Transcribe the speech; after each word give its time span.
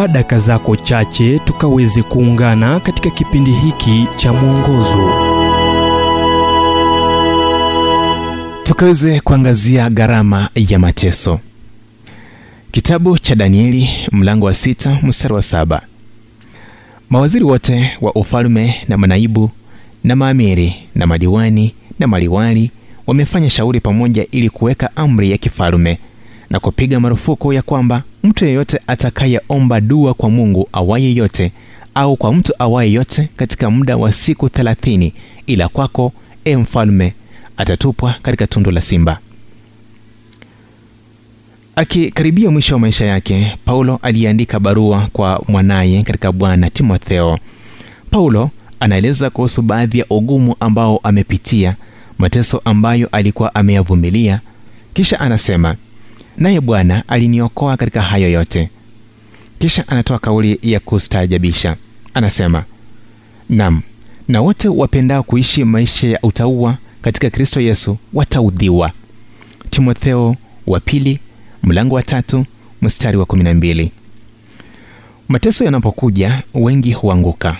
chukua 0.00 0.08
daka 0.12 0.38
zako 0.38 0.76
chache 0.76 1.38
tukaweze 1.38 2.02
kuungana 2.02 2.80
katika 2.80 3.10
kipindi 3.10 3.50
hiki 3.52 4.06
cha 4.16 4.32
mwongozo. 4.32 5.12
Tukaweze 8.62 9.20
kuangazia 9.20 9.90
gharama 9.90 10.48
ya 10.54 10.78
mateso. 10.78 11.40
Kitabu 12.72 13.18
cha 13.18 13.34
danieli 13.34 13.90
mlango 14.12 14.46
wa 14.46 14.54
sita 14.54 14.98
mstari 15.02 15.34
wa 15.34 15.42
saba. 15.42 15.82
Mawaziri 17.10 17.44
wote 17.44 17.90
wa 18.00 18.14
ufalme 18.14 18.74
na 18.88 18.96
manaibu 18.96 19.50
na 20.04 20.16
maamiri 20.16 20.74
na 20.94 21.06
madiwani 21.06 21.74
na 21.98 22.06
maliwali 22.06 22.70
wamefanya 23.06 23.50
shauri 23.50 23.80
pamoja 23.80 24.26
ili 24.32 24.50
kuweka 24.50 24.96
amri 24.96 25.30
ya 25.30 25.38
kifalume 25.38 25.98
na 26.50 26.60
kupiga 26.60 27.00
marufuku 27.00 27.52
ya 27.52 27.62
kwamba 27.62 28.02
mtu 28.22 28.44
yeyote 28.44 28.80
atakayeomba 28.86 29.80
dua 29.80 30.14
kwa 30.14 30.30
mungu 30.30 30.68
awaye 30.72 31.14
yote 31.14 31.52
au 31.94 32.16
kwa 32.16 32.34
mtu 32.34 32.52
awaye 32.58 32.92
yote 32.92 33.28
katika 33.36 33.70
muda 33.70 33.96
wa 33.96 34.12
siku 34.12 34.48
thelathini 34.48 35.12
ila 35.46 35.68
kwako 35.68 36.12
e 36.44 36.56
mfalme 36.56 37.14
atatupwa 37.56 38.14
katika 38.22 38.46
tundu 38.46 38.70
la 38.70 38.80
simba. 38.80 39.18
Akikaribia 41.76 42.50
mwisho 42.50 42.74
wa 42.74 42.80
maisha 42.80 43.04
yake 43.06 43.56
paulo 43.64 43.98
aliandika 44.02 44.60
barua 44.60 45.08
kwa 45.12 45.44
mwanaye 45.48 46.02
katika 46.02 46.32
bwana 46.32 46.70
timotheo. 46.70 47.38
Paulo 48.10 48.50
anaeleza 48.80 49.30
kuhusu 49.30 49.62
baadhi 49.62 49.98
ya 49.98 50.04
ugumu 50.10 50.56
ambao 50.60 51.00
amepitia 51.02 51.76
mateso 52.18 52.62
ambayo 52.64 53.08
alikuwa 53.12 53.54
ameyavumilia. 53.54 54.40
Kisha 54.94 55.20
anasema 55.20 55.76
naye 56.36 56.60
bwana 56.60 57.08
aliniokoa 57.08 57.76
katika 57.76 58.02
hayo 58.02 58.30
yote. 58.30 58.70
Kisha 59.58 59.88
anatoa 59.88 60.18
kauli 60.18 60.58
ya 60.62 60.80
kustaajabisha. 60.80 61.76
Anasema 62.14 62.64
nam 63.48 63.80
na 64.28 64.40
wote 64.40 64.68
wapendao 64.68 65.22
kuishi 65.22 65.64
maisha 65.64 66.06
ya 66.08 66.18
utauwa 66.22 66.76
katika 67.02 67.30
kristo 67.30 67.60
yesu 67.60 67.98
wataudhiwa. 68.12 68.90
Timotheo 69.70 70.36
wa 70.66 70.80
pili 70.80 71.18
mlango 71.62 71.94
wa 71.94 72.02
tatu 72.02 72.46
mstari 72.82 73.16
wa 73.18 73.24
kumi 73.26 73.44
na 73.44 73.54
mbili. 73.54 73.92
Mateso 75.28 75.64
yanapokuja 75.64 76.42
wengi 76.54 76.92
huanguka. 76.92 77.56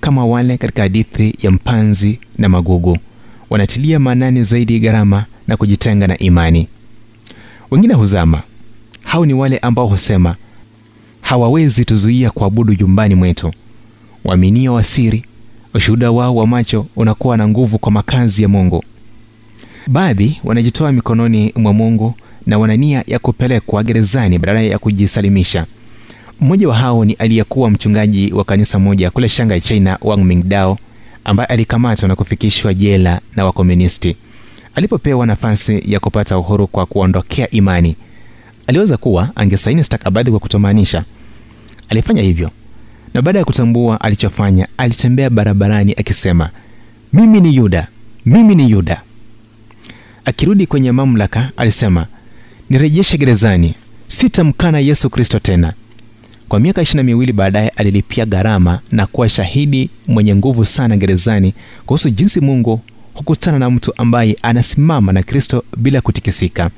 Kama 0.00 0.26
wale 0.26 0.58
katika 0.58 0.82
hadithi 0.82 1.34
ya 1.42 1.50
mpanzi 1.50 2.18
na 2.38 2.48
magugu 2.48 2.98
wanatilia 3.50 3.98
maanani 3.98 4.44
zaidi 4.44 4.80
gharama 4.80 5.24
na 5.48 5.56
kujitenga 5.56 6.06
na 6.06 6.18
imani 6.18 6.68
wengine 7.70 7.94
huzama. 7.94 8.42
Hao 9.04 9.26
ni 9.26 9.34
wale 9.34 9.58
ambao 9.58 9.86
husema 9.86 10.34
hawawezi 11.20 11.84
tuzuia 11.84 12.30
kuabudu 12.30 12.74
jumbani 12.74 13.14
mwetu. 13.14 13.52
Waaminio 14.24 14.74
wa 14.74 14.82
siri 14.82 15.24
ushuhuda 15.74 16.10
wao 16.10 16.36
wa 16.36 16.46
macho 16.46 16.86
unakuwa 16.96 17.36
na 17.36 17.48
nguvu 17.48 17.78
kwa 17.78 17.92
makazi 17.92 18.42
ya 18.42 18.48
mungu. 18.48 18.84
Baadhi 19.86 20.40
wanajitoa 20.44 20.92
mikononi 20.92 21.52
mwa 21.56 21.72
mungu 21.72 22.14
na 22.46 22.58
wana 22.58 22.76
nia 22.76 23.04
ya 23.06 23.18
kupelekwa 23.18 23.82
gerezani 23.82 24.38
badala 24.38 24.60
ya 24.62 24.78
kujisalimisha. 24.78 25.66
Mmoja 26.40 26.68
wa 26.68 26.74
hao 26.76 27.04
ni 27.04 27.12
aliyekuwa 27.12 27.70
mchungaji 27.70 28.32
wa 28.32 28.44
kanisa 28.44 28.78
moja 28.78 29.10
kule 29.10 29.28
shanghai 29.28 29.60
china 29.60 29.98
wang 30.02 30.16
mingdao 30.24 30.78
ambaye 31.24 31.46
alikamatwa 31.46 32.08
na 32.08 32.16
kufikishwa 32.16 32.74
jela 32.74 33.20
na 33.36 33.44
wakomunisti 33.44 34.16
alipopewa 34.76 35.26
nafasi 35.26 35.82
ya 35.92 36.00
kupata 36.00 36.38
uhuru 36.38 36.66
kwa 36.66 36.86
kuondokea 36.86 37.50
imani 37.50 37.96
aliweza 38.66 38.96
kuwa 38.96 39.30
angesaini 39.34 39.84
stakabadhi 39.84 40.30
kwa 40.30 40.40
kutomaanisha. 40.40 41.04
Alifanya 41.88 42.22
hivyo 42.22 42.50
na 43.14 43.22
baada 43.22 43.38
ya 43.38 43.44
kutambua 43.44 44.00
alichofanya 44.00 44.68
alitembea 44.76 45.30
barabarani 45.30 45.92
akisema 45.92 46.50
mimi 47.12 47.40
ni 47.40 47.56
yuda 47.56 47.86
mimi 48.26 48.54
ni 48.54 48.70
yuda. 48.70 49.02
Akirudi 50.24 50.66
kwenye 50.66 50.92
mamlaka 50.92 51.50
alisema 51.56 52.06
nirejeshe 52.70 53.18
gerezani 53.18 53.74
sitamkana 54.08 54.78
yesu 54.78 55.10
kristo 55.10 55.38
tena. 55.38 55.72
Kwa 56.48 56.60
miaka 56.60 56.82
ishirina 56.82 57.02
miwili 57.02 57.32
baadaye 57.32 57.68
alilipia 57.68 58.26
gharama 58.26 58.80
na 58.92 59.06
kuwa 59.06 59.28
shahidi 59.28 59.90
mwenye 60.06 60.34
nguvu 60.36 60.64
sana 60.64 60.96
gerezani 60.96 61.54
kuhusu 61.86 62.10
jinsi 62.10 62.40
mungu 62.40 62.80
hukutana 63.16 63.58
na 63.58 63.70
mtu 63.70 63.92
ambaye 63.96 64.36
anasimama 64.42 65.12
na 65.12 65.22
kristo 65.22 65.64
bila 65.76 66.00
kutikisika. 66.00 66.70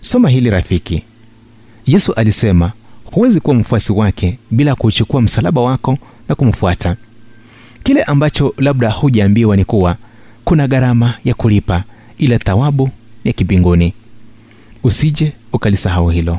Soma 0.00 0.28
hili 0.28 0.50
rafiki. 0.50 1.02
Yesu 1.86 2.12
alisema 2.12 2.72
huwezi 3.04 3.40
kuwa 3.40 3.56
mfuasi 3.56 3.92
wake 3.92 4.38
bila 4.50 4.74
kuchukua 4.74 5.22
msalaba 5.22 5.60
wako 5.60 5.98
na 6.28 6.34
kumfuata. 6.34 6.96
Kile 7.82 8.02
ambacho 8.02 8.54
labda 8.58 8.90
hujaambiwa 8.90 9.56
ni 9.56 9.64
kuwa 9.64 9.96
kuna 10.44 10.68
gharama 10.68 11.14
ya 11.24 11.34
kulipa 11.34 11.84
ila 12.18 12.38
thawabu 12.38 12.90
ya 13.24 13.32
kibinguni. 13.32 13.92
Usije 14.82 15.32
ukalisahau 15.52 16.08
hilo 16.10 16.38